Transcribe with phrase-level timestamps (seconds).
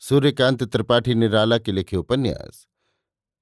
[0.00, 2.66] सूर्यकांत त्रिपाठी निराला के लिखे उपन्यास,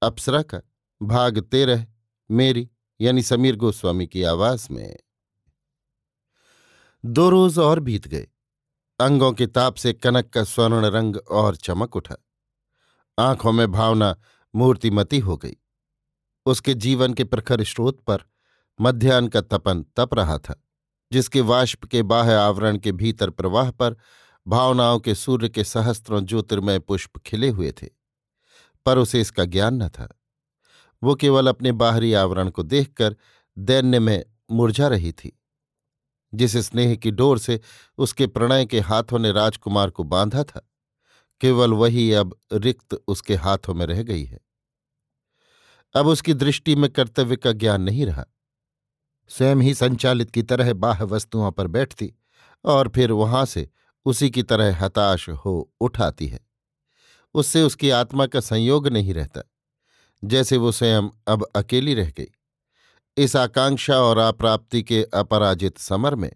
[0.02, 0.60] अप्सरा का,
[1.02, 1.86] भाग तेरह,
[2.30, 2.70] मेरी,
[3.00, 4.96] यानी समीर गोस्वामी की आवाज़ में।
[7.04, 8.28] दो रोज और बीत गए।
[9.00, 12.16] अंगों के ताप से कनक का स्वर्ण रंग और चमक उठा।
[13.18, 14.16] आँखों में भावना
[14.54, 15.56] मूर्तिमती हो गई।
[16.46, 18.18] उसके जीवन के प्रखर स्रोत पर
[18.80, 20.64] मध्यान्ह का तपन तप रहा था,
[21.12, 23.96] जिसके वाष्प के बाह्य आवरण के भीतर प्रवाह पर
[24.46, 27.88] भावनाओं के सूर्य के सहस्त्रों ज्योतिर्मय पुष्प खिले हुए थे,
[28.86, 30.08] पर उसे इसका ज्ञान न था।
[31.02, 33.16] वो केवल अपने बाहरी आवरण को देखकर
[33.58, 35.40] दैन्य में मुरझा रही थी,
[36.34, 37.60] जिस स्नेह की डोर से
[37.98, 40.68] उसके प्रणय के हाथों ने राजकुमार को बांधा था।
[41.40, 44.40] केवल वही अब रिक्त उसके हाथों में रह गई है।
[45.94, 48.24] अब उसकी दृष्टि में कर्तव्य का ज्ञान नहीं रहा।
[49.30, 52.12] स्वयं ही संचालित की तरह बाह्य वस्तुओं पर बैठती
[52.64, 53.68] और फिर वहाँ से
[54.06, 56.40] उसी की तरह हताश हो उठाती है।
[57.34, 59.42] उससे उसकी आत्मा का संयोग नहीं रहता।
[60.24, 62.26] जैसे वो स्वयं अब अकेली रह गई।
[63.16, 66.32] इस आकांक्षा और अप्राप्ति के अपराजित समर में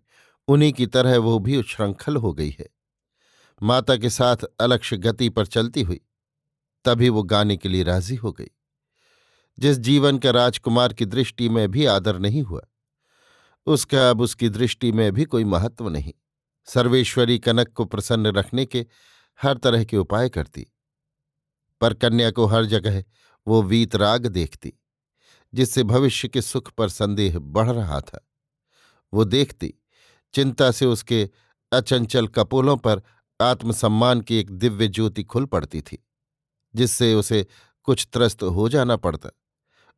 [0.49, 2.69] उन्हीं की तरह वो भी उच्छृंखल हो गई है।
[3.63, 6.01] माता के साथ अलक्ष्य गति पर चलती हुई,
[6.85, 8.51] तभी वो गाने के लिए राज़ी हो गई।
[9.59, 12.63] जिस जीवन का राजकुमार की दृष्टि में भी आदर नहीं हुआ,
[13.67, 16.13] उसका अब उसकी दृष्टि में भी कोई महत्व नहीं।
[16.75, 18.87] सर्वेश्वरी कनक को प्रसन्न रखने के
[19.39, 20.67] हर तरह के उपाय करती,
[21.81, 23.05] पर कन्या को हर जगह
[23.47, 24.73] वो वीतराग देखती,
[25.55, 28.27] जिससे भविष्य के सुख पर संदेह बढ़ रहा था।
[29.13, 29.75] वो देखती,
[30.35, 31.29] चिंता से उसके
[31.73, 33.03] अचंचल कपोलों पर
[33.41, 35.99] आत्मसम्मान की एक दिव्य ज्योति खुल पड़ती थी,
[36.75, 37.47] जिससे उसे
[37.83, 39.31] कुछ त्रस्त हो जाना पड़ता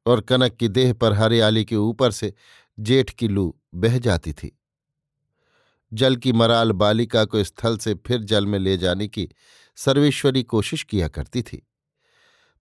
[0.06, 2.32] और कनक की देह पर हरियाली के ऊपर से
[2.78, 4.58] जेठ की लू बह जाती थी।
[5.92, 9.28] जल की मराल बालिका को स्थल से फिर जल में ले जाने की
[9.76, 11.68] सर्वेश्वरी कोशिश किया करती थी।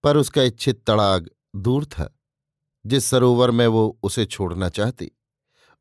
[0.03, 2.17] पर उसका इच्छित तड़ाग दूर था।
[2.85, 5.11] जिस सरोवर में वो उसे छोड़ना चाहती,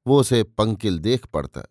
[0.06, 1.62] वो उसे पंकिल देख पड़ता।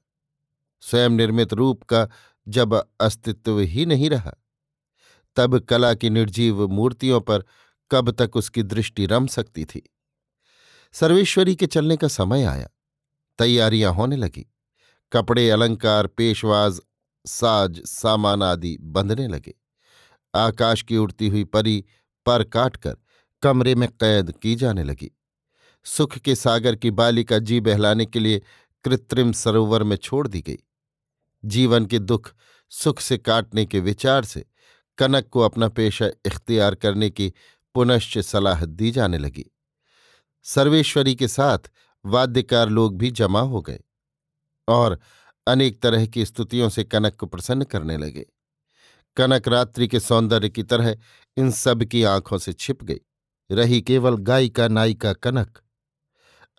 [0.82, 2.10] स्वयं निर्मित रूप का
[2.48, 4.34] जब अस्तित्व ही नहीं रहा,
[5.36, 7.46] तब कला की निर्जीव मूर्तियों पर
[7.92, 9.90] कब तक उसकी दृष्टि रम सकती थी।
[10.94, 12.70] सर्वेश्वरी के चलने का समय आया।
[13.40, 14.54] तैयारियाँ होने लगी।
[15.12, 16.82] कपड़े, अलंकार, पेशवाज,
[17.26, 19.54] साज, सामान आदि बंधने लगे।
[20.36, 21.86] आकाश की उड़ती हुई परी
[22.26, 22.98] पर काटकर
[23.42, 25.12] कमरे में कैद की जाने लगी।
[25.84, 28.42] सुख के सागर की बालिका जी बहलाने के लिए
[28.84, 30.58] कृत्रिम सरोवर में छोड़ दी गई।
[31.46, 32.34] जीवन के दुख,
[32.70, 34.46] सुख से काटने के विचार से
[34.98, 37.34] कनक को अपना पेशा इख्तियार करने की
[37.76, 39.46] पुनश्च सलाह दी जाने लगी।
[40.44, 41.60] सर्वेश्वरी के साथ
[42.06, 43.80] वाद्यकार लोग भी जमा हो गए।
[44.70, 45.00] और
[45.48, 48.26] अनेक तरह की स्तुतियों से कनक को प्रसन्न करने लगे।
[49.18, 50.96] कनक रात्रि के सौंदर्य की तरह
[51.38, 53.00] इन सब की आँखों से छिप गई।
[53.52, 55.58] रही केवल गायिका नायिका कनक।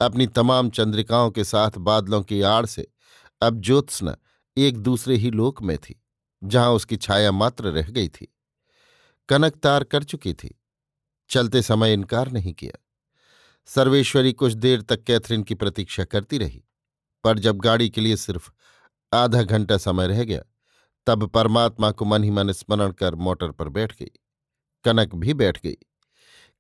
[0.01, 2.87] अपनी तमाम चंद्रिकाओं के साथ बादलों की आड़ से
[3.43, 4.17] अब ज्योत्सना
[4.57, 6.03] एक दूसरे ही लोक में थी,
[6.45, 8.29] जहाँ उसकी छाया मात्र रह गई थी।
[9.29, 10.57] कनक तार कर चुकी थी।
[11.31, 12.79] चलते समय इनकार नहीं किया।
[13.67, 16.65] सर्वेश्वरी कुछ देर तक कैथरीन की प्रतीक्षा करती रही।
[17.25, 18.51] पर जब गाड़ी के लिए सिर्फ़
[19.13, 20.43] आधा घंटा समय रह गया,
[21.07, 24.11] तब परमात्मा को मन ही मन स्मरण कर मोटर पर बैठ गई।
[24.85, 25.77] कनक भी बैठ गई।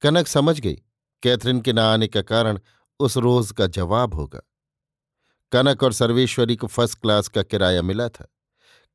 [0.02, 0.82] कनक समझ गई,
[1.22, 2.58] कैथरीन के न आने का कारण
[3.00, 4.40] उस रोज का जवाब होगा।
[5.52, 8.28] कनक और सर्वेश्वरी को फ़र्स्ट क्लास का किराया मिला था।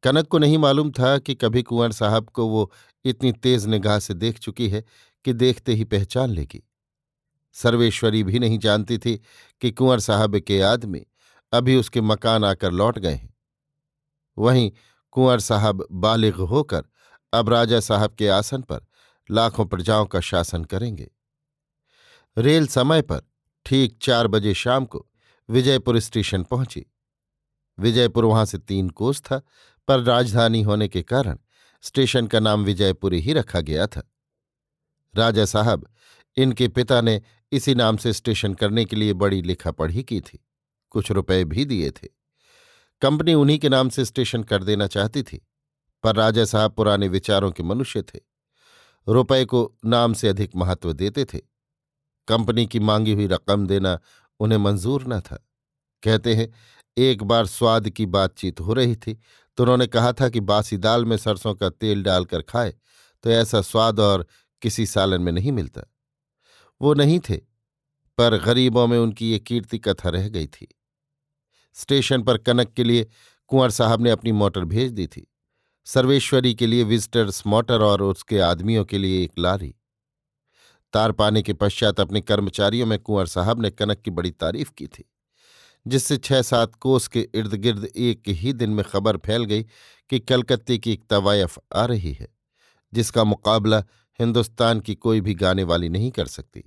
[0.03, 2.71] कनक को नहीं मालूम था कि कभी कुंवर साहब को वो
[3.05, 4.83] इतनी तेज निगाह से देख चुकी है
[5.25, 6.69] कि देखते ही पहचान लेगी।
[7.53, 9.21] सर्वेश्वरी भी नहीं जानती थी
[9.61, 11.05] कि कुंवर साहब के आदमी
[11.57, 13.37] अभी उसके मकान आकर लौट गए हैं।
[14.37, 14.71] वहीं
[15.11, 16.83] कुंवर साहब बालिग होकर
[17.33, 18.87] अब राजा साहब के आसन पर
[19.31, 21.11] लाखों प्रजाओं का शासन करेंगे।
[22.37, 23.21] रेल समय पर
[23.65, 25.07] ठीक चार बजे शाम को
[25.49, 26.85] विजयपुर स्टेशन पहुँची।
[27.79, 29.41] विजयपुर वहाँ से तीन कोस था,
[29.87, 31.37] पर राजधानी होने के कारण
[31.81, 34.11] स्टेशन का नाम विजयपुरी ही रखा गया था।
[35.15, 35.87] राजा साहब,
[36.37, 40.44] इनके पिता ने इसी नाम से स्टेशन करने के लिए बड़ी लिखा पढ़ी की थी।
[40.95, 42.07] कुछ रुपए भी दिए थे।
[43.01, 45.41] कंपनी उन्हीं के नाम से स्टेशन कर देना चाहती थी,
[46.03, 48.19] पर राजा साहब पुराने विचारों के मनुष्य थे।
[49.07, 51.39] रुपए को नाम से अधिक महत्व देते थे।
[52.27, 53.99] कंपनी की मांगी हुई रकम देना
[54.39, 55.35] उन्हें मंजूर न था।
[56.03, 56.53] कहते हैं,
[56.97, 59.13] एक बार स्वाद की बातचीत हो रही थी
[59.57, 62.73] तो उन्होंने कहा था कि बासी दाल में सरसों का तेल डालकर खाए
[63.23, 64.25] तो ऐसा स्वाद और
[64.61, 65.81] किसी सालन में नहीं मिलता।
[66.81, 67.37] वो नहीं थे,
[68.17, 70.67] पर गरीबों में उनकी ये कीर्ति कथा रह गई थी।
[71.75, 73.07] स्टेशन पर कनक के लिए
[73.47, 75.27] कुंवर साहब ने अपनी मोटर भेज दी थी।
[75.87, 79.73] सर्वेश्वरी के लिए विजिटर्स मोटर और उसके आदमियों के लिए एक लारी।
[80.93, 84.87] तार पाने के पश्चात अपने कर्मचारियों में कुंवर साहब ने कनक की बड़ी तारीफ़ की
[84.87, 85.03] थी,
[85.85, 89.63] जिससे छह सात कोस के इर्द गिर्द एक ही दिन में खबर फैल गई
[90.09, 92.27] कि कलकत्ते की एक तवायफ आ रही है,
[92.93, 93.83] जिसका मुकाबला
[94.19, 96.63] हिंदुस्तान की कोई भी गाने वाली नहीं कर सकती।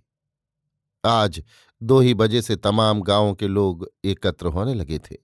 [1.05, 1.43] आज
[1.83, 5.17] दो ही बजे से तमाम गाँवों के लोग एकत्र होने लगे थे।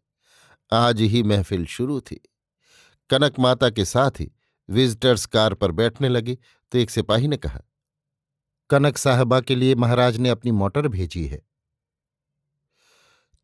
[0.72, 2.20] आज ही महफिल शुरू थी।
[3.10, 4.30] कनक माता के साथ ही
[4.68, 6.38] विजिटर्स कार पर बैठने लगे
[6.72, 7.60] तो एक सिपाही ने कहा,
[8.70, 11.42] कनक साहबा के लिए महाराज ने अपनी मोटर भेजी है।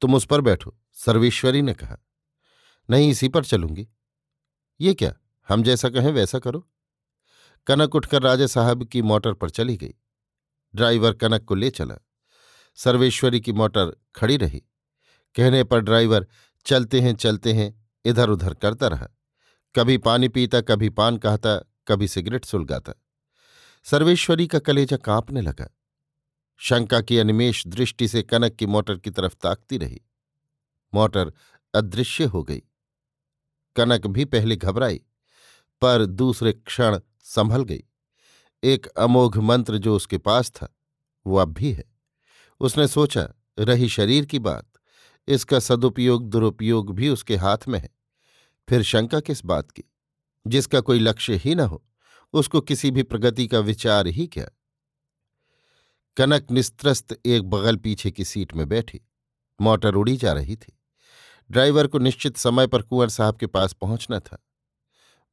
[0.03, 1.97] तुम उस पर बैठो, सर्वेश्वरी ने कहा।
[2.89, 3.89] नहीं, इसी पर चलूँगी।
[4.81, 5.13] ये क्या,
[5.49, 6.67] हम जैसा कहें वैसा करो।
[7.67, 9.95] कनक उठकर राजा साहब की मोटर पर चली गई।
[10.75, 11.97] ड्राइवर कनक को ले चला।
[12.85, 14.61] सर्वेश्वरी की मोटर खड़ी रही।
[15.35, 16.27] कहने पर ड्राइवर,
[16.67, 19.09] चलते हैं चलते हैं इधर उधर करता रहा।
[19.77, 21.57] कभी पानी पीता, कभी पान कहता,
[21.89, 22.93] कभी सिगरेट सुलगाता।
[23.85, 25.77] सर्वेश्वरी का कलेजा कांपने लगा।
[26.57, 30.01] शंका की अनिमेश दृष्टि से कनक की मोटर की तरफ़ ताकती रही।
[30.95, 31.33] मोटर
[31.75, 32.63] अदृश्य हो गई।
[33.77, 35.01] कनक भी पहले घबराई,
[35.81, 37.85] पर दूसरे क्षण संभल गई।
[38.65, 40.75] एक अमोघ मंत्र जो उसके पास था,
[41.27, 41.90] वो अब भी है।
[42.61, 43.29] उसने सोचा,
[43.59, 44.71] रही शरीर की बात।
[45.29, 47.91] इसका सदुपयोग दुरुपयोग भी उसके हाथ में है।
[48.69, 49.85] फिर शंका किस बात की?
[50.47, 51.85] जिसका कोई लक्ष्य ही न हो,
[52.33, 54.49] उसको किसी भी प्रगति का विचार ही क्या?
[56.17, 59.01] कनक निस्त्रस्त एक बगल पीछे की सीट में बैठी।
[59.61, 60.79] मोटर उड़ी जा रही थी।
[61.51, 64.47] ड्राइवर को निश्चित समय पर कुंवर साहब के पास पहुँचना था।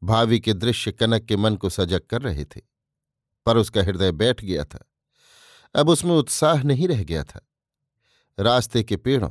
[0.03, 2.61] भावी के दृश्य कनक के मन को सजग कर रहे थे।
[3.45, 4.85] पर उसका हृदय बैठ गया था।
[5.77, 7.47] अब उसमें उत्साह नहीं रह गया था।
[8.39, 9.29] रास्ते के पेड़ों,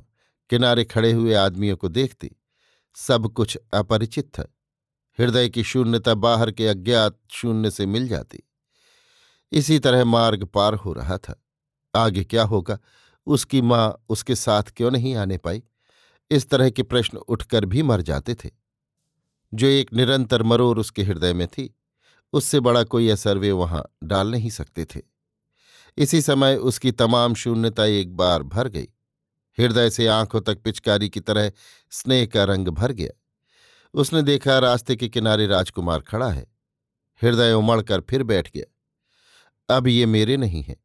[0.51, 2.31] किनारे खड़े हुए आदमियों को देखती
[2.95, 4.55] सब कुछ अपरिचित था।
[5.21, 8.41] हृदय की शून्यता बाहर के अज्ञात शून्य से मिल जाती।
[9.53, 11.45] इसी तरह मार्ग पार हो रहा था।
[11.97, 12.79] आगे क्या होगा?
[13.27, 15.63] उसकी माँ उसके साथ क्यों नहीं आने पाई?
[16.31, 18.51] इस तरह के प्रश्न उठकर भी मर जाते थे।
[19.55, 21.75] जो एक निरंतर मरोर उसके हृदय में थी,
[22.33, 25.16] उससे बड़ा कोई असर वे वहाँ डाल नहीं सकते थे।
[25.97, 28.89] इसी समय उसकी तमाम शून्यता एक बार भर गई।
[29.59, 31.53] हृदय से आँखों तक पिचकारी की तरह
[31.91, 33.21] स्नेह का रंग भर गया।
[33.95, 36.47] उसने देखा रास्ते के किनारे राजकुमार खड़ा है।
[37.23, 40.77] हृदय उमड़कर फिर बैठ गया। अब ये मेरे नहीं है।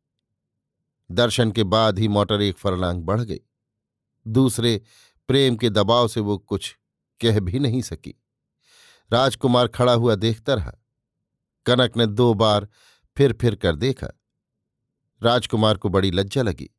[1.12, 3.40] दर्शन के बाद ही मोटर एक फरलांग बढ़ गई।
[4.28, 4.82] दूसरे
[5.28, 6.78] प्रेम के दबाव से वो कुछ
[7.22, 8.24] कह भी नहीं सकी।
[9.14, 10.72] राजकुमार खड़ा हुआ देखता रहा।
[11.66, 12.68] कनक ने दो बार
[13.18, 14.21] फिर फिर कर देखा।
[15.24, 16.70] राजकुमार को बड़ी लज्जा लगी।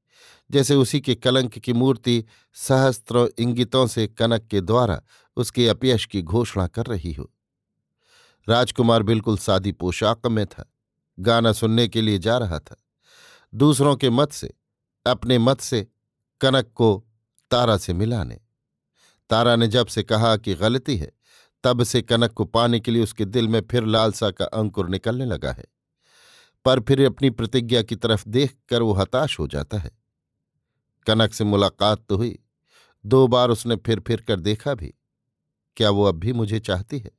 [0.51, 5.03] जैसे उसी के कलंक की मूर्ति सहस्त्रों इंगितों से कनक के द्वारा
[5.37, 7.31] उसके अपयश की घोषणा कर रही हो।
[8.49, 10.73] राजकुमार बिल्कुल सादी पोशाक में था,
[11.19, 12.77] गाना सुनने के लिए जा रहा था।
[13.55, 14.55] दूसरों के मत से,
[15.07, 15.89] अपने मत से
[16.41, 17.05] कनक को
[17.51, 18.41] तारा से मिलाने।
[19.31, 21.13] तारा ने जब से कहा कि गलती है,
[21.65, 25.25] तब से कनक को पाने के लिए उसके दिल में फिर लालसा का अंकुर निकलने
[25.25, 25.65] लगा है।
[26.65, 29.91] पर फिर अपनी प्रतिज्ञा की तरफ़ देखकर वो हताश हो जाता है।
[31.07, 32.39] कनक से मुलाकात तो हुई।
[33.07, 34.95] दो बार उसने फिर फिर कर देखा भी।
[35.77, 37.11] क्या वो अब भी मुझे चाहती है?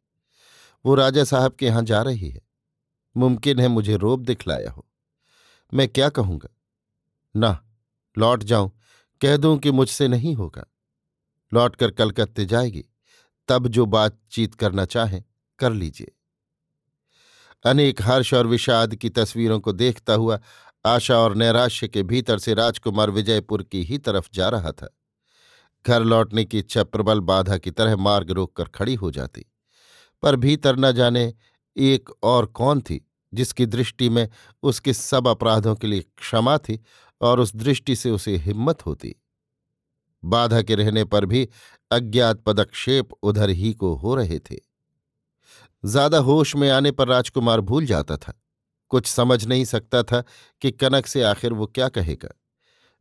[0.85, 2.41] वो राजा साहब के यहाँ जा रही है।
[3.17, 4.88] मुमकिन है मुझे रोब दिखलाया हो।
[5.73, 6.50] मैं क्या कहूँगा?
[7.35, 7.65] ना,
[8.17, 8.71] लौट जाऊँ।
[9.21, 10.65] कह दूँ कि मुझसे नहीं होगा।
[11.53, 12.85] लौटकर कलकत्ते जाएगी।
[13.47, 15.23] तब जो बातचीत करना चाहें,
[15.59, 16.12] कर लीजिए।
[17.65, 20.39] अनेक हर्ष और विषाद की तस्वीरों को देखता हुआ
[20.86, 24.98] आशा और नैराश्य के भीतर से राजकुमार विजयपुर की ही तरफ़ जा रहा था।
[25.88, 29.46] घर लौटने की इच्छा प्रबल बाधा की तरह मार्ग रोककर खड़ी हो जाती।
[30.22, 31.34] पर भीतर न जाने
[31.77, 34.29] एक और कौन थी, जिसकी दृष्टि में
[34.63, 36.84] उसके सब अपराधों के लिए क्षमा थी
[37.22, 39.15] और उस दृष्टि से उसे हिम्मत होती।
[40.25, 41.50] बाधा के रहने पर भी
[41.91, 44.72] अज्ञात पदक्षेप उधर ही को हो रहे थे।
[45.83, 48.33] ज़्यादा होश में आने पर राजकुमार भूल जाता था।
[48.91, 50.23] कुछ समझ नहीं सकता था
[50.61, 52.29] कि कनक से आखिर वो क्या कहेगा।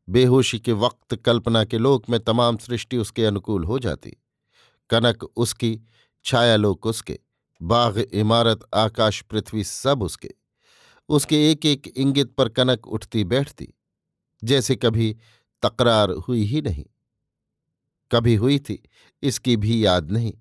[0.08, 4.16] बेहोशी के वक्त कल्पना के लोक में तमाम सृष्टि उसके अनुकूल हो जाती।
[4.90, 5.78] कनक उसकी
[6.24, 7.18] छायालोक उसके,
[7.60, 10.30] बाघ, इमारत, आकाश, पृथ्वी सब उसके।
[11.08, 13.68] उसके एक एक इंगित पर कनक उठती बैठती,
[14.42, 15.16] जैसे कभी
[15.62, 16.84] तकरार हुई ही नहीं।
[18.10, 18.82] कभी हुई थी,
[19.22, 20.32] इसकी भी याद नहीं।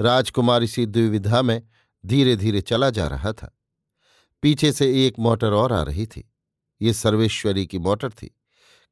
[0.00, 1.62] राजकुमार इसी द्विविधा में
[2.06, 3.58] धीरे धीरे चला जा रहा था।
[4.42, 6.32] पीछे से एक मोटर और आ रही थी।
[6.82, 8.38] ये सर्वेश्वरी की मोटर थी।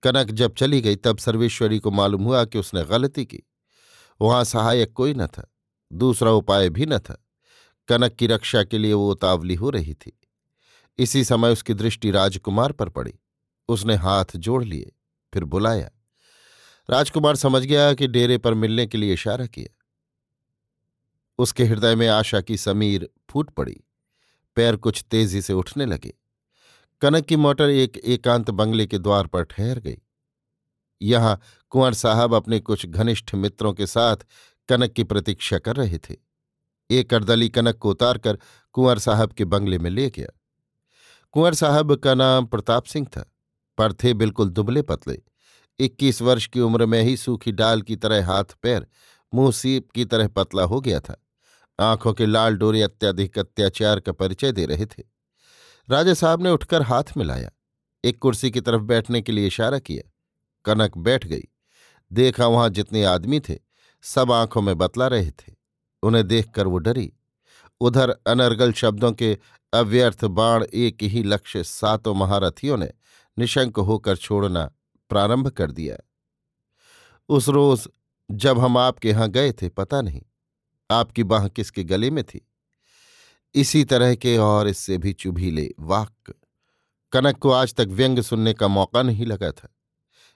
[0.02, 3.42] कनक जब चली गई, तब सर्वेश्वरी को मालूम हुआ कि उसने गलती की।
[4.20, 5.54] वहाँ सहायक कोई न था।
[5.92, 7.26] दूसरा उपाय भी न था।
[7.88, 10.20] कनक की रक्षा के लिए वो उतावली हो रही थी।
[10.98, 13.14] इसी समय उसकी दृष्टि राजकुमार पर पड़ी।
[13.68, 14.92] उसने हाथ जोड़ लिए,
[15.34, 15.90] फिर बुलाया।
[16.90, 19.81] राजकुमार समझ गया कि डेरे पर मिलने के लिए इशारा किया।
[21.42, 23.80] उसके हृदय में आशा की समीर फूट पड़ी।
[24.56, 26.14] पैर कुछ तेज़ी से उठने लगे।
[27.00, 29.98] कनक की मोटर एक एकांत बंगले के द्वार पर ठहर गई।
[31.02, 34.16] यहाँ कुंवर साहब अपने कुछ घनिष्ठ मित्रों के साथ
[34.68, 36.16] कनक की प्रतीक्षा कर रहे थे।
[36.90, 38.38] एक करदली कनक को उतारकर
[38.72, 40.28] कुंवर साहब के बंगले में ले गया।
[41.32, 43.24] कुंवर साहब का नाम प्रताप सिंह था,
[43.78, 45.22] पर थे बिल्कुल दुबले पतले।
[45.78, 48.86] इक्कीस वर्ष की उम्र में ही सूखी डाल की तरह हाथ पैर
[49.34, 51.21] मुँह सीप की तरह पतला हो गया था।
[51.82, 55.02] आँखों के लाल डोरे अत्याधिक अत्याचार का परिचय दे रहे थे।
[55.90, 57.50] राजा साहब ने उठकर हाथ मिलाया।
[58.04, 60.10] एक कुर्सी की तरफ़ बैठने के लिए इशारा किया।
[60.64, 61.42] कनक बैठ गई।
[62.12, 63.58] देखा वहाँ जितने आदमी थे,
[64.02, 65.54] सब आँखों में बतला रहे थे।
[66.02, 67.12] उन्हें देखकर वो डरी।
[67.80, 69.38] उधर अनर्गल शब्दों के
[69.72, 72.90] अव्यर्थ बाण एक ही लक्ष्य सातों महारथियों ने
[73.38, 74.72] निशंक होकर छोड़ना
[75.08, 75.96] प्रारंभ कर दिया।
[77.28, 77.88] उस रोज
[78.30, 80.22] जब हम आपके यहाँ गए थे, पता नहीं
[80.92, 82.40] आपकी बाह किसके गले में थी?
[83.54, 86.34] इसी तरह के और इससे भी चुभीले वाक्य
[87.12, 89.68] कनक को आज तक व्यंग सुनने का मौका नहीं लगा था।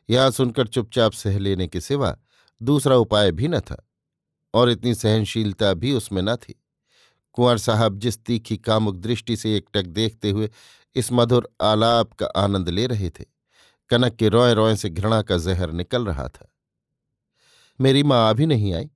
[0.09, 2.17] यहाँ सुनकर चुपचाप सह लेने के सिवा
[2.61, 3.77] दूसरा उपाय भी न था
[4.55, 6.55] और इतनी सहनशीलता भी उसमें न थी।
[7.33, 10.51] कुंवर साहब जिस तीखी कामुक दृष्टि से एकटक देखते हुए
[10.97, 13.25] इस मधुर आलाप का आनंद ले रहे थे,
[13.91, 16.49] कनक के रोए रोए से घृणा का जहर निकल रहा था।
[17.81, 18.91] मेरी माँ अभी नहीं आई।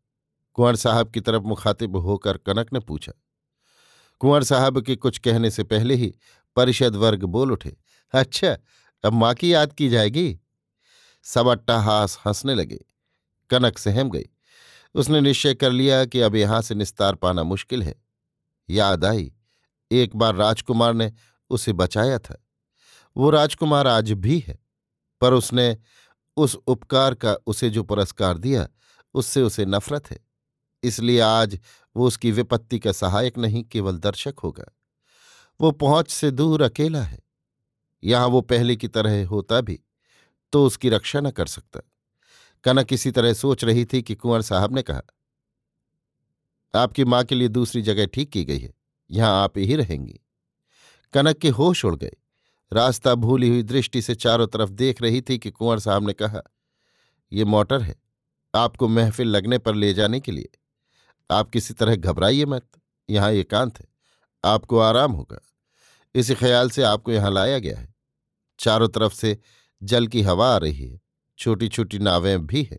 [0.60, 3.12] कुंवर साहब की तरफ़ मुखातिब होकर कनक ने पूछा।
[4.18, 6.14] कुंवर साहब के कुछ कहने से पहले ही
[6.56, 7.76] परिषद वर्ग बोल उठे
[8.12, 8.58] अच्छा
[9.04, 10.40] अब माँ की याद की जाएगी?
[11.22, 12.80] सब अट्टाहास हंसने लगे।
[13.50, 14.24] कनक सहम गई।
[14.94, 17.94] उसने निश्चय कर लिया कि अब यहाँ से निस्तार पाना मुश्किल है।
[18.70, 19.32] याद आई।
[19.90, 21.12] एक बार राजकुमार ने
[21.50, 22.46] उसे बचाया था।
[23.16, 24.58] वो राजकुमार आज भी है,
[25.20, 25.78] पर उसने
[26.36, 28.68] उस उपकार का उसे जो पुरस्कार दिया,
[29.14, 30.29] उससे उसे नफरत है।
[30.82, 31.58] इसलिए आज
[31.96, 34.64] वो उसकी विपत्ति का सहायक नहीं, केवल दर्शक होगा।
[35.60, 37.18] वो पहुँच से दूर अकेला है।
[38.02, 39.78] यहाँ वो पहले की तरह होता भी
[40.52, 41.80] तो उसकी रक्षा न कर सकता।
[42.64, 45.02] कनक इसी तरह सोच रही थी कि कुंवर साहब ने कहा,
[46.74, 48.72] आपकी माँ के लिए दूसरी जगह ठीक की गई है,
[49.10, 50.20] यहाँ आप ही रहेंगी।
[51.14, 52.16] कनक के होश उड़ गए।
[52.72, 56.42] रास्ता भूली हुई दृष्टि से चारों तरफ़ देख रही थी कि कुंवर साहब ने कहा
[57.32, 57.94] यह मोटर है,
[58.54, 60.48] आपको महफिल लगने पर ले जाने के लिए।
[61.30, 62.66] आप किसी तरह घबराइए मत,
[63.10, 63.86] यहाँ एकांत है,
[64.44, 65.40] आपको आराम होगा।
[66.14, 67.94] इसी ख्याल से आपको यहाँ लाया गया है।
[68.58, 69.38] चारों तरफ़ से
[69.82, 71.00] जल की हवा आ रही है
[71.38, 72.78] छोटी छोटी नावें भी हैं।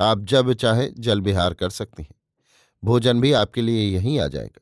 [0.00, 2.14] आप जब चाहें जल विहार कर सकती हैं।
[2.84, 4.60] भोजन भी आपके लिए यहीं आ जाएगा।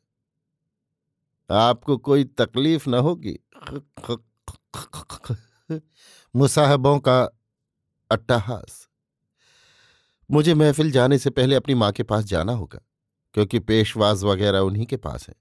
[1.54, 3.38] आपको कोई तकलीफ़ न होगी।
[6.36, 7.22] मुसाहबों का
[8.10, 8.88] अट्टहास।
[10.30, 12.80] मुझे महफिल जाने से पहले अपनी माँ के पास जाना होगा।
[13.34, 15.34] क्योंकि पेशवाज वगैरह उन्हीं के पास है।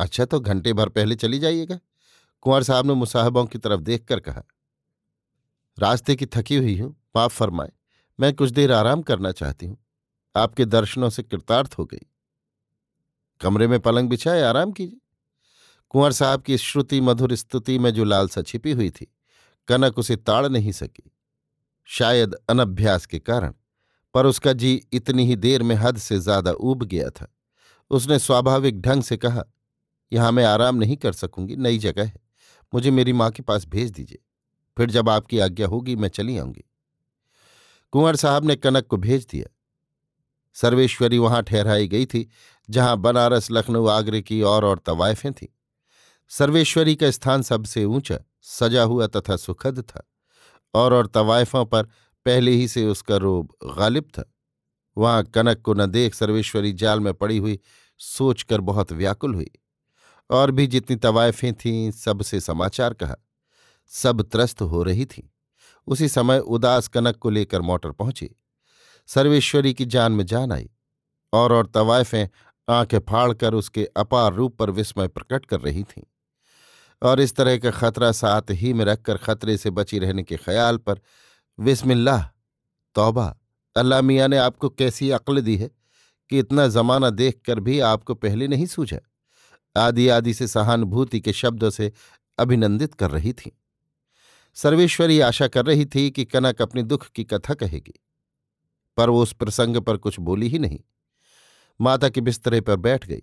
[0.00, 1.78] अच्छा तो घंटे भर पहले चली जाइएगा,
[2.40, 4.42] कुंवर साहब ने मुसाहबों की तरफ़ देखकर कहा।
[5.78, 7.72] रास्ते की थकी हुई हूँ, माफ़ फरमाए,
[8.20, 9.78] मैं कुछ देर आराम करना चाहती हूँ।
[10.36, 12.06] आपके दर्शनों से कृतार्थ हो गई।
[13.40, 15.00] कमरे में पलंग बिछाए, आराम कीजिए।
[15.88, 19.06] कुंवर साहब की श्रुति, मधुर स्तुति में जो लालसा छिपी हुई थी,
[19.68, 21.12] कनक उसे ताड़ नहीं सकी।
[21.84, 23.54] शायद अनभ्यास के कारण।
[24.16, 27.36] पर उसका जी इतनी ही देर में हद से ज़्यादा ऊब गया था।
[27.90, 29.44] उसने स्वाभाविक ढंग से कहा,
[30.12, 32.14] यहाँ मैं आराम नहीं कर सकूँगी, नई जगह है।
[32.74, 34.18] मुझे मेरी माँ के पास भेज दीजिए।
[34.76, 36.64] फिर जब आपकी आज्ञा होगी, मैं चली आऊँगी।
[37.90, 39.46] कुंवर साहब ने कनक को भेज दिया।
[40.54, 42.30] सर्वेश्वरी वहाँ ठहराई गई थी,
[42.70, 45.48] जहाँ बनारस, लखनऊ, आगरे की और और तवायफें थीं।
[46.28, 50.10] सर्वेश्वरी का स्थान सबसे ऊँचा, सजा हुआ तथा सुखद था।
[50.74, 51.88] और और तवायफों पर
[52.26, 54.32] पहले ही से उसका रोब गालिब था।
[54.98, 57.60] वहाँ कनक को न देख सर्वेश्वरी जाल में पड़ी हुई
[57.98, 59.50] सोचकर बहुत व्याकुल हुई।
[60.30, 63.16] और भी जितनी तवायफें थीं सबसे समाचार कहा,
[63.86, 65.24] सब त्रस्त हो रही थीं।
[65.86, 68.30] उसी समय उदास कनक को लेकर मोटर पहुँची।
[69.06, 70.70] सर्वेश्वरी की जान में जान आई
[71.32, 72.28] और और तवायफें
[72.68, 76.02] आँखें फाड़कर उसके अपार रूप पर विस्मय प्रकट कर रही थीं।
[77.02, 80.76] और इस तरह का खतरा साथ ही में रखकर खतरे से बची रहने के ख्याल
[80.76, 81.00] पर
[81.58, 82.22] विस्मिल्लाह
[82.96, 83.26] तौबा।
[83.76, 85.70] अल्लाह मियाँ ने आपको कैसी अक्ल दी है
[86.30, 88.98] कि इतना जमाना देख कर भी आपको पहले नहीं सूझा?
[89.76, 91.92] आदि आदि से सहानुभूति के शब्दों से
[92.38, 93.52] अभिनंदित कर रही थी।
[94.56, 97.94] सर्वेश्वरी आशा कर रही थी कि कनक अपनी दुख की कथा कहेगी,
[98.98, 100.78] पर वो उस प्रसंग पर कुछ बोली ही नहीं।
[101.80, 103.22] माता के बिस्तरे पर बैठ गई,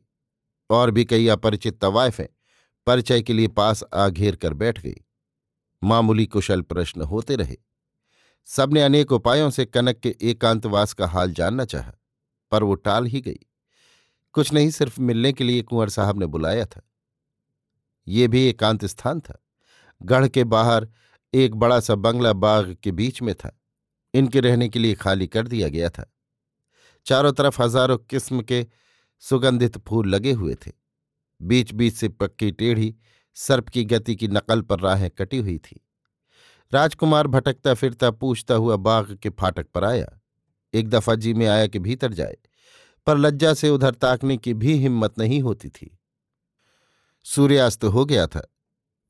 [0.70, 2.28] और भी कई अपरिचित तवायफें
[2.88, 4.96] परिचय के लिए पास आ घेर कर बैठ गई।
[5.82, 7.58] मामूली कुशल प्रश्न होते रहे।
[8.46, 11.92] सबने अनेक उपायों से कनक के एकांतवास का हाल जानना चाहा,
[12.52, 13.40] पर वो टाल ही गई।
[14.34, 16.82] कुछ नहीं, सिर्फ़ मिलने के लिए कुंवर साहब ने बुलाया था।
[18.08, 19.44] ये भी एकांत स्थान था।
[20.02, 20.88] गढ़ के बाहर
[21.34, 23.60] एक बड़ा सा बंगला बाग के बीच में था।
[24.14, 26.14] इनके रहने के लिए खाली कर दिया गया था।
[27.06, 28.68] चारों तरफ़ हज़ारों किस्म के
[29.20, 30.72] सुगंधित फूल लगे हुए थे।
[31.42, 32.96] बीच बीच से पक्की टेढ़ी,
[33.34, 35.83] सर्प की गति की नकल पर राहें कटी हुई थी।
[36.74, 40.20] राजकुमार भटकता फिरता पूछता हुआ बाग के फाटक पर आया।
[40.74, 42.38] एक दफ़ा जी में आया कि भीतर जाए,
[43.08, 45.98] पर लज्जा से उधर ताकने की भी हिम्मत नहीं होती थी।
[47.26, 48.42] सूर्यास्त हो गया था,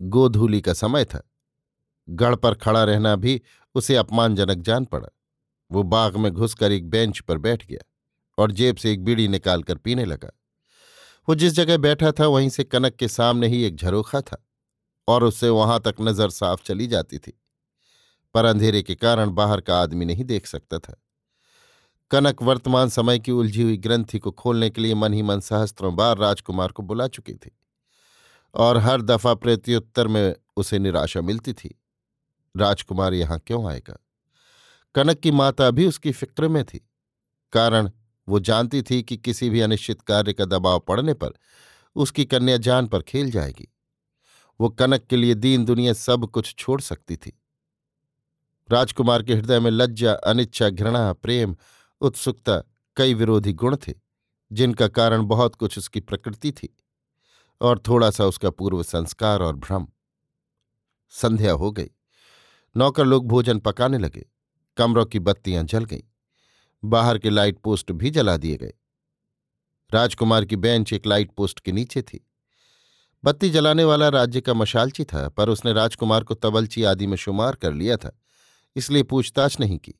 [0.01, 1.21] गोधूली का समय था।
[2.09, 3.41] गढ़ पर खड़ा रहना भी
[3.75, 5.07] उसे अपमानजनक जान पड़ा।
[5.71, 7.83] वो बाग में घुसकर एक बेंच पर बैठ गया
[8.37, 10.31] और जेब से एक बीड़ी निकालकर पीने लगा।
[11.27, 14.43] वो जिस जगह बैठा था, वहीं से कनक के सामने ही एक झरोखा था
[15.07, 17.39] और उससे वहाँ तक नज़र साफ़ चली जाती थी।
[18.33, 20.99] पर अंधेरे के कारण बाहर का आदमी नहीं देख सकता था।
[22.11, 25.95] कनक वर्तमान समय की उलझी हुई ग्रंथि को खोलने के लिए मन ही मन सहस्त्रों
[25.95, 27.51] बार राजकुमार को बुला चुकी थी
[28.55, 31.75] और हर दफ़ा प्रत्युत्तर में उसे निराशा मिलती थी।
[32.55, 33.97] राजकुमार यहाँ क्यों आएगा?
[34.95, 36.79] कनक की माता भी उसकी फ़िक्र में थी,
[37.53, 37.89] कारण
[38.27, 41.33] वो जानती थी कि किसी भी अनिश्चित कार्य का दबाव पड़ने पर
[41.95, 43.67] उसकी कन्या जान पर खेल जाएगी।
[44.59, 47.39] वो कनक के लिए दीन दुनिया सब कुछ छोड़ सकती थी।
[48.71, 51.55] राजकुमार के हृदय में लज्जा, अनिच्छा, घृणा, प्रेम,
[52.01, 52.63] उत्सुकता
[52.95, 53.93] कई विरोधी गुण थे,
[54.51, 56.77] जिनका कारण बहुत कुछ उसकी प्रकृति थी
[57.61, 59.87] और थोड़ा सा उसका पूर्व संस्कार और भ्रम।
[61.09, 61.89] संध्या हो गई।
[62.77, 64.29] नौकर लोग भोजन पकाने लगे।
[64.77, 66.01] कमरों की बत्तियाँ जल गईं।
[66.85, 68.73] बाहर के लाइट पोस्ट भी जला दिए गए।
[69.93, 72.27] राजकुमार की बेंच एक लाइट पोस्ट के नीचे थी।
[73.23, 77.55] बत्ती जलाने वाला राज्य का मशालची था, पर उसने राजकुमार को तबलची आदि में शुमार
[77.55, 78.19] कर लिया था।
[78.75, 79.93] इसलिए पूछताछ नहीं की।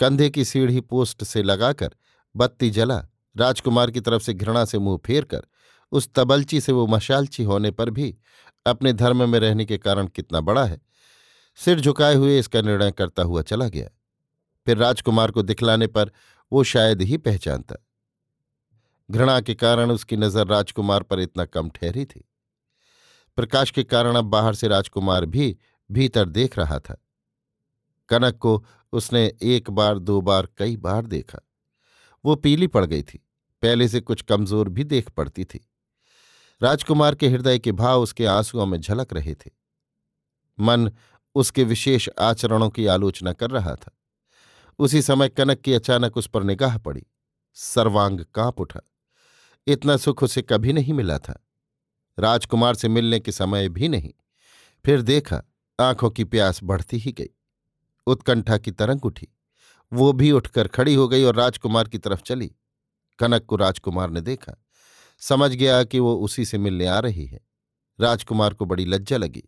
[0.00, 1.94] कंधे की सीढ़ी पोस्ट से लगाकर
[2.34, 2.98] बत्ती जला,
[3.36, 5.46] राजकुमार की तरफ़ से घृणा से मुँह फेर कर
[5.92, 8.14] उस तबलची से वो मशालची होने पर भी
[8.66, 10.80] अपने धर्म में रहने के कारण कितना बड़ा है,
[11.58, 13.88] सिर झुकाए हुए इसका निर्णय करता हुआ चला गया।
[14.66, 16.10] फिर राजकुमार को दिखलाने पर
[16.52, 17.76] वो शायद ही पहचानता।
[19.08, 22.24] घृणा के कारण उसकी नज़र राजकुमार पर इतना कम ठहरी थी।
[23.38, 25.56] प्रकाश के कारण अब बाहर से राजकुमार भी
[25.90, 26.96] भीतर देख रहा था।
[28.12, 31.38] कनक को उसने एक बार, दो बार, कई बार देखा।
[32.24, 33.26] वो पीली पड़ गई थी।
[33.62, 35.68] पहले से कुछ कमज़ोर भी देख पड़ती थी।
[36.62, 39.50] राजकुमार के हृदय के भाव उसके आंसुओं में झलक रहे थे।
[40.60, 40.90] मन
[41.34, 43.98] उसके विशेष आचरणों की आलोचना कर रहा था।
[44.78, 47.06] उसी समय कनक की अचानक उस पर निगाह पड़ी।
[47.54, 48.80] सर्वांग काँप उठा।
[49.66, 51.46] इतना सुख उसे कभी नहीं मिला था।
[52.18, 54.12] राजकुमार से मिलने के समय भी नहीं।
[54.84, 55.42] फिर देखा,
[55.80, 57.30] आँखों की प्यास बढ़ती ही गई।
[58.06, 59.28] उत्कंठा की तरंग उठी।
[59.92, 62.50] वो भी उठकर खड़ी हो गई और राजकुमार की तरफ़ चली।
[63.18, 64.54] कनक को राजकुमार ने देखा।
[65.18, 67.40] समझ गया कि वो उसी से मिलने आ रही है।
[68.00, 69.42] राजकुमार को बड़ी लज्जा लगी।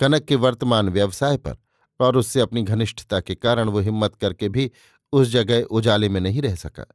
[0.00, 1.56] कनक के वर्तमान व्यवसाय पर
[2.00, 4.70] और उससे अपनी घनिष्ठता के कारण वो हिम्मत करके भी
[5.12, 6.86] उस जगह उजाले में नहीं रह सका।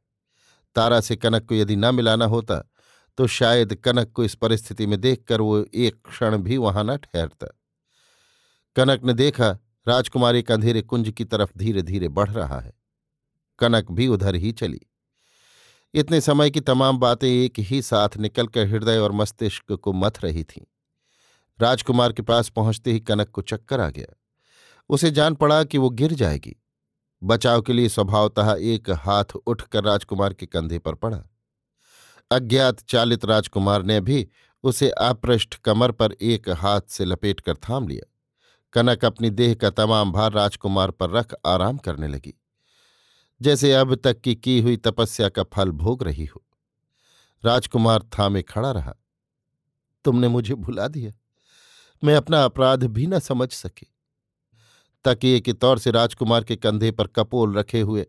[0.74, 2.70] तारा से कनक को यदि न मिलाना होता
[3.18, 7.46] तो शायद कनक को इस परिस्थिति में देखकर वो एक क्षण भी वहाँ न ठहरता।
[8.76, 12.72] कनक ने देखा राजकुमारी एक अंधेरे कुंज की तरफ़ धीरे धीरे बढ़ रहा है।
[13.58, 14.80] कनक भी उधर ही चली।
[15.94, 20.44] इतने समय की तमाम बातें एक ही साथ निकलकर हृदय और मस्तिष्क को मथ रही
[20.44, 20.62] थीं।
[21.60, 24.16] राजकुमार के पास पहुँचते ही कनक को चक्कर आ गया।
[24.88, 26.56] उसे जान पड़ा कि वो गिर जाएगी।
[27.22, 31.24] बचाव के लिए स्वभावतः एक हाथ उठकर राजकुमार के कंधे पर पड़ा।
[32.30, 34.28] अज्ञात चालित राजकुमार ने भी
[34.62, 38.10] उसे अपृष्ठ कमर पर एक हाथ से लपेटकर थाम लिया।
[38.74, 42.40] कनक अपनी देह का तमाम भार राजकुमार पर रख आराम करने लगी।
[43.42, 46.44] जैसे अब तक की की हुई तपस्या का फल भोग रही हो।
[47.44, 48.94] राजकुमार थामे खड़ा रहा।
[50.04, 51.12] तुमने मुझे भुला दिया।
[52.04, 53.86] मैं अपना अपराध भी न समझ सके।
[55.04, 58.06] तकिए के तौर से राजकुमार के कंधे पर कपोल रखे हुए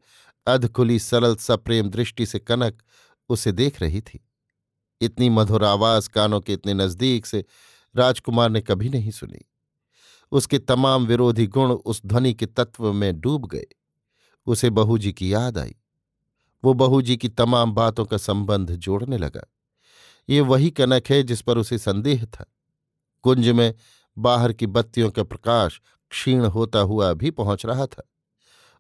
[0.48, 2.82] अधखुली सरल सप्रेम दृष्टि से कनक
[3.30, 4.28] उसे देख रही थी।
[5.02, 7.46] इतनी मधुर आवाज़ कानों के इतने नज़दीक से
[7.96, 9.46] राजकुमार ने कभी नहीं सुनी।
[10.32, 13.66] उसके तमाम विरोधी गुण उस ध्वनि के तत्व में डूब गए।
[14.46, 15.76] उसे बहू जी की याद आई।
[16.64, 19.44] वो बहू जी की तमाम बातों का संबंध जोड़ने लगा।
[20.30, 22.46] ये वही कनक है जिस पर उसे संदेह था।
[23.22, 23.74] कुंज में
[24.18, 28.10] बाहर की बत्तियों का प्रकाश क्षीण होता हुआ भी पहुँच रहा था।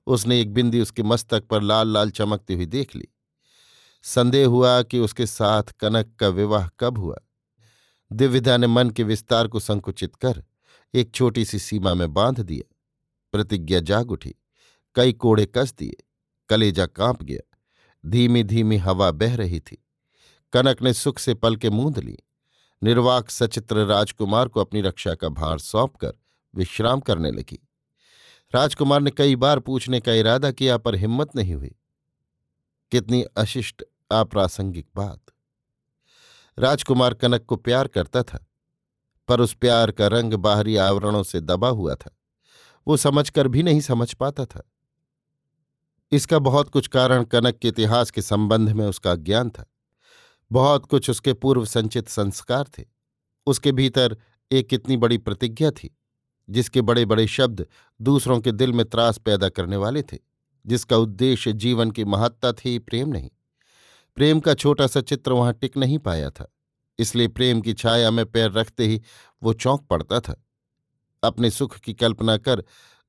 [0.08, 3.08] उसने एक बिंदी उसके मस्तक पर लाल लाल चमकती हुई देख ली।
[4.03, 7.17] संदेह हुआ कि उसके साथ कनक का विवाह कब हुआ।
[8.12, 10.43] दिव्यदा ने मन के विस्तार को संकुचित कर
[10.95, 12.75] एक छोटी सी सीमा में बाँध दिया
[13.31, 14.36] प्रतिज्ञा जाग उठी,
[14.95, 16.03] कई कोड़े कस दिए,
[16.49, 17.58] कलेजा काँप गया
[18.05, 19.86] धीमी धीमी हवा बह रही थी।
[20.53, 22.17] कनक ने सुख से पल के मूंद ली।
[22.84, 26.13] निर्वाक सचित्र राजकुमार को अपनी रक्षा का भार सौंपकर
[26.55, 27.67] विश्राम करने लगी।
[28.55, 31.75] राजकुमार ने कई बार पूछने का इरादा किया, पर हिम्मत नहीं हुई।
[32.91, 35.21] कितनी अशिष्ट, अप्रासंगिक बात।
[36.60, 38.45] राजकुमार कनक को प्यार करता था।
[39.27, 42.17] पर उस प्यार का रंग बाहरी आवरणों से दबा हुआ था।
[42.88, 44.71] वो समझकर भी नहीं समझ पाता था।
[46.11, 49.65] इसका बहुत कुछ कारण कनक के इतिहास के संबंध में उसका ज्ञान था।
[50.51, 52.83] बहुत कुछ उसके पूर्व संचित संस्कार थे।
[53.45, 54.17] उसके भीतर
[54.51, 55.97] एक कितनी बड़ी प्रतिज्ञा थी,
[56.49, 57.67] जिसके बड़े बड़े शब्द
[58.01, 60.17] दूसरों के दिल में त्रास पैदा करने वाले थे,
[60.65, 63.29] जिसका उद्देश्य जीवन की महत्ता थी, प्रेम नहीं।
[64.15, 66.55] प्रेम का छोटा सा चित्र वहाँ टिक नहीं पाया था।
[66.99, 69.01] इसलिए प्रेम की छाया में पैर रखते ही
[69.43, 70.45] वो चौंक पड़ता था।
[71.23, 72.63] अपने सुख की कल्पना कर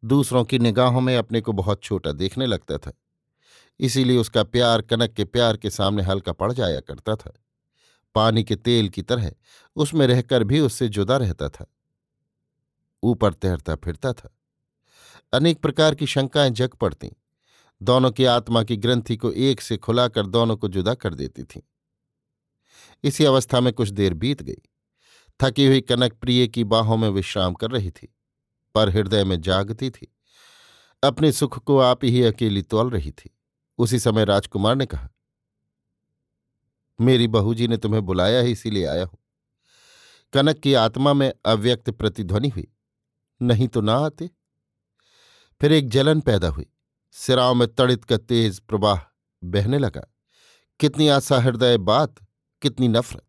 [0.04, 2.92] दूसरों की निगाहों में अपने को बहुत छोटा देखने लगता था।
[3.80, 7.32] इसीलिए उसका प्यार कनक के प्यार के सामने हल्का पड़ जाया करता था।
[8.14, 9.32] पानी के तेल की तरह
[9.76, 11.66] उसमें रहकर भी उससे जुदा रहता था।
[13.02, 14.36] ऊपर तैरता फिरता था।
[15.32, 17.10] अनेक प्रकार की शंकाएँ जग पड़ती।
[17.82, 21.60] दोनों की आत्मा की ग्रंथि को एक से खुलाकर दोनों को जुदा कर देती थीं।
[23.06, 24.62] इसी अवस्था में कुछ देर बीत गई।
[25.40, 28.08] थकी हुई कनक प्रिय की बाहों में विश्राम कर रही थी,
[28.74, 30.12] पर हृदय में जागती थी।
[31.02, 33.30] अपने सुख को आप ही अकेली तोल रही थी।
[33.78, 35.08] उसी समय राजकुमार ने कहा,
[36.98, 39.18] मेरी बहू जी ने तुम्हें बुलाया है इसीलिए आया हूँ।
[40.32, 42.66] कनक की आत्मा में अव्यक्त प्रतिध्वनि हुई,
[43.40, 44.30] नहीं तो ना आते?
[45.60, 46.66] फिर एक जलन पैदा हुई।
[47.14, 49.00] सिराओं में तड़ित का तेज प्रवाह
[49.42, 50.06] बहने लगा।
[50.80, 52.25] कितनी आशा हृदय बात
[52.62, 53.22] कितनी नफरत।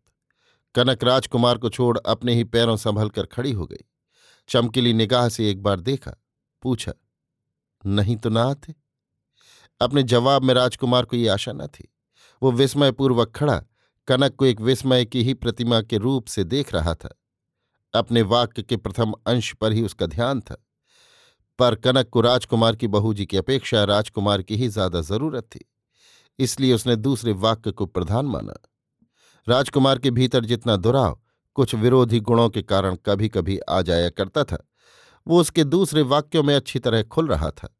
[0.74, 3.84] कनक राजकुमार को छोड़ अपने ही पैरों संभल कर खड़ी हो गई।
[4.48, 6.12] चमकीली निगाह से एक बार देखा,
[6.62, 6.92] पूछा,
[7.86, 8.74] नहीं तो ना आते?
[9.80, 11.88] अपने जवाब में राजकुमार को ये आशा न थी।
[12.42, 13.62] वो विस्मयपूर्वक खड़ा,
[14.08, 17.08] कनक को एक विस्मय की ही प्रतिमा के रूप से देख रहा था।
[17.94, 20.56] अपने वाक्य के प्रथम अंश पर ही उसका ध्यान था।
[21.58, 25.64] पर कनक को राजकुमार की बहू जी की अपेक्षा राजकुमार की ही ज़्यादा ज़रूरत थी।
[26.38, 28.54] इसलिए उसने दूसरे वाक्य को प्रधान माना।
[29.48, 31.20] राजकुमार के भीतर जितना दुराव,
[31.54, 34.68] कुछ विरोधी गुणों के कारण कभी कभी आ जाया करता था।
[35.26, 37.76] वो उसके दूसरे वाक्यों में अच्छी तरह खुल रहा था,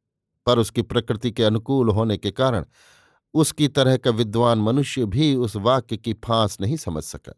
[0.47, 2.65] पर उसकी प्रकृति के अनुकूल होने के कारण
[3.35, 7.33] उसकी तरह का विद्वान मनुष्य भी उस वाक्य की फांस नहीं समझ सका।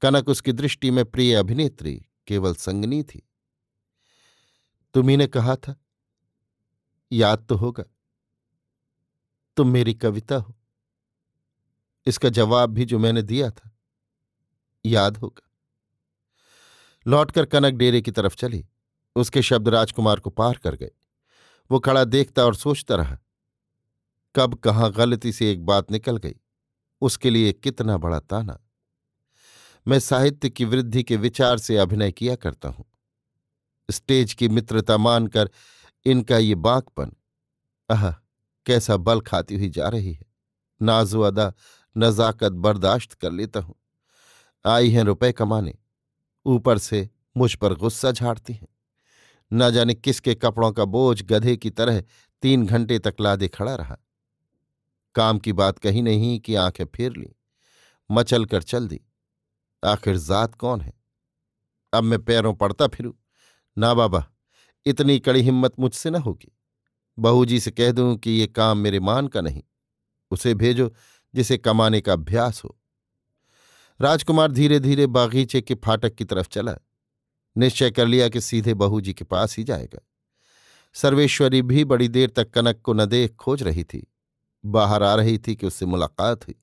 [0.00, 3.28] कनक उसकी दृष्टि में प्रिय अभिनेत्री, केवल संगनी थी।
[4.94, 5.74] तुम्ही ने कहा था,
[7.12, 7.84] याद तो होगा।
[9.56, 10.54] तुम मेरी कविता हो।
[12.06, 13.70] इसका जवाब भी जो मैंने दिया था।
[14.86, 15.50] याद होगा।
[17.06, 18.66] लौटकर कनक डेरे की तरफ़ चली।
[19.16, 20.90] उसके शब्द राजकुमार को पार कर गए।
[21.70, 23.18] वो खड़ा देखता और सोचता रहा,
[24.34, 26.34] कब कहाँ गलती से एक बात निकल गई।
[27.02, 28.58] उसके लिए कितना बड़ा ताना।
[29.86, 32.84] मैं साहित्य की वृद्धि के विचार से अभिनय किया करता हूँ।
[33.90, 35.50] स्टेज की मित्रता मानकर
[36.06, 37.12] इनका ये बाकपन
[37.90, 38.10] आह,
[38.66, 40.26] कैसा बल खाती हुई जा रही है।
[40.82, 41.22] नाजो
[41.96, 43.74] नजाकत बर्दाश्त कर लेता हूँ।
[44.66, 45.74] आई हैं रुपए कमाने,
[46.46, 48.68] ऊपर से मुझ पर गुस्सा झाड़ती हैं।
[49.52, 52.02] न जाने किसके कपड़ों का बोझ गधे की तरह
[52.42, 53.98] तीन घंटे तक लादे खड़ा रहा।
[55.14, 57.36] काम की बात कही नहीं कि आँखें फेर ली,
[58.10, 59.00] मचल कर चल दी।
[59.84, 60.92] आखिर जात कौन है?
[61.94, 63.12] अब मैं पैरों पड़ता फिरूं।
[63.78, 64.26] ना बाबा,
[64.86, 66.58] इतनी कड़ी हिम्मत मुझसे न होगी।
[67.18, 69.62] बहू जी से कह दूँ कि ये काम मेरे मान का नहीं।
[70.30, 70.94] उसे भेजो
[71.34, 72.78] जिसे कमाने का अभ्यास हो।
[74.00, 76.76] राजकुमार धीरे धीरे बागीचे के फाटक की तरफ़ चला।
[77.56, 79.98] निश्चय कर लिया कि सीधे बहू जी के पास ही जाएगा।
[80.92, 84.12] सर्वेश्वरी भी बड़ी देर तक कनक को न देख खोज रही थी।
[84.64, 86.54] बाहर आ रही थी कि उससे मुलाकात हुई।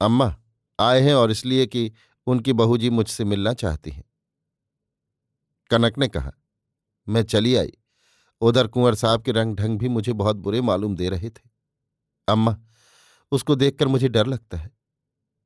[0.00, 0.36] अम्मा,
[0.80, 1.92] आए हैं और इसलिए कि
[2.26, 4.04] उनकी बहू जी मुझसे मिलना चाहती हैं।
[5.70, 6.32] कनक ने कहा,
[7.08, 7.72] मैं चली आई।
[8.40, 11.50] उधर कुंवर साहब के रंग ढंग भी मुझे बहुत बुरे मालूम दे रहे थे।
[12.28, 12.60] अम्मा
[13.30, 14.70] उसको देखकर मुझे डर लगता है।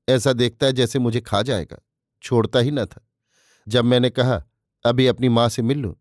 [0.08, 1.78] ऐसा देखता है जैसे मुझे खा जाएगा,
[2.22, 3.08] छोड़ता ही न था।
[3.68, 4.44] जब मैंने कहा,
[4.86, 5.94] अभी अपनी माँ से मिल लूँ,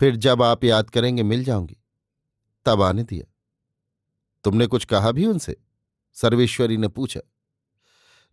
[0.00, 1.76] फिर जब आप याद करेंगे मिल जाऊँगी।
[2.64, 3.32] तब आने दिया।
[4.44, 5.56] तुमने कुछ कहा भी उनसे?
[6.14, 7.20] सर्वेश्वरी ने पूछा।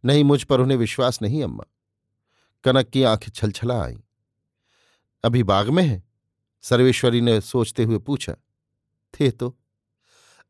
[0.05, 1.63] नहीं, मुझ पर उन्हें विश्वास नहीं, अम्मा।
[2.63, 3.97] कनक की आँखें छलछला आईं।
[5.23, 6.03] अभी बाग में है?
[6.61, 8.33] सर्वेश्वरी ने सोचते हुए पूछा।
[9.13, 9.57] थे तो।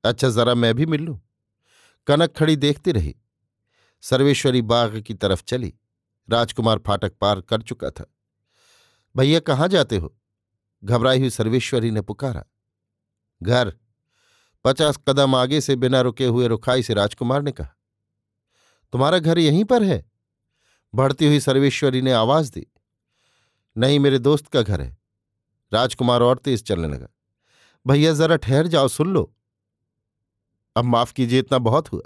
[0.03, 1.21] अच्छा जरा मैं भी मिल लूँ?
[2.07, 3.15] कनक खड़ी देखती रही।
[4.03, 5.73] सर्वेश्वरी बाग की तरफ़ चली।
[6.29, 8.05] राजकुमार फाटक पार कर चुका था।
[9.15, 10.15] भैया, कहाँ जाते हो?
[10.83, 12.45] घबराई हुई सर्वेश्वरी ने पुकारा।
[13.43, 13.73] घर।
[14.65, 17.69] पचास कदम आगे से बिना रुके हुए रुखाई से राजकुमार ने कहा,
[18.93, 20.03] तुम्हारा घर यहीं पर है?
[20.95, 22.65] बढ़ती हुई सर्वेश्वरी ने आवाज़ दी,
[23.77, 24.97] नहीं, मेरे दोस्त का घर है।
[25.71, 27.07] राजकुमार और तेज चलने लगा,
[27.87, 29.33] भैया, जरा ठहर जाओ, सुन लो।
[30.75, 32.01] अब माफ़ कीजिए, इतना बहुत हुआ।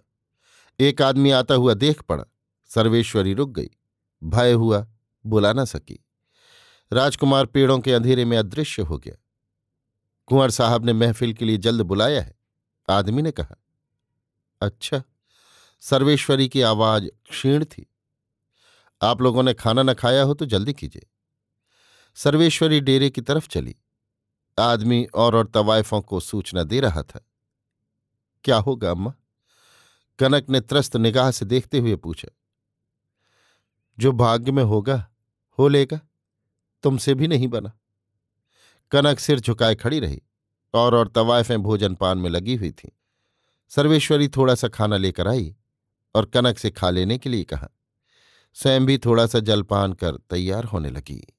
[0.80, 2.24] एक आदमी आता हुआ देख पड़ा।
[2.66, 3.70] सर्वेश्वरी रुक गई।
[4.24, 4.88] भय हुआ,
[5.26, 6.06] बुला न सकी।
[6.94, 9.16] राजकुमार पेड़ों के अंधेरे में अदृश्य हो गया।
[10.26, 12.36] कुंवर साहब ने महफिल के लिए जल्द बुलाया है।
[12.90, 13.56] आदमी ने कहा
[14.62, 15.04] अच्छा।
[15.80, 17.94] सर्वेश्वरी की आवाज़ क्षीण थी।
[19.02, 21.08] आप लोगों ने खाना न खाया हो तो जल्दी कीजिए।
[22.16, 23.76] सर्वेश्वरी डेरे की तरफ़ चली।
[24.60, 27.26] आदमी और और तवायफों को सूचना दे रहा था।
[28.46, 29.14] क्या होगा, अम्मा?
[30.20, 32.30] कनक ने त्रस्त निगाह से देखते हुए पूछा।
[34.00, 35.12] जो भाग्य में होगा,
[35.60, 36.00] हो लेगा,
[36.84, 37.72] तुमसे भी नहीं बना।
[38.92, 40.24] कनक सिर झुकाए खड़ी रही
[40.74, 42.90] और और तवायफें भोजन पान में लगी हुई थीं।
[43.70, 45.56] सर्वेश्वरी थोड़ा सा खाना लेकर आई
[46.16, 47.70] और कनक से खा लेने के लिए कहा।
[48.54, 51.34] स्वयं भी थोड़ा सा जलपान कर तैयार होने लगी।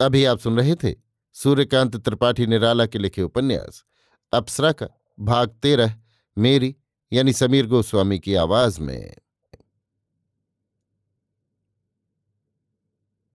[0.00, 0.94] अभी आप सुन रहे थे
[1.32, 3.84] सूर्यकांत त्रिपाठी निराला के लिखे उपन्यास,
[4.32, 4.86] अप्सरा का।
[5.20, 5.94] भाग तेरह
[6.38, 6.76] मेरी
[7.12, 9.16] यानी समीर गोस्वामी की आवाज़ में।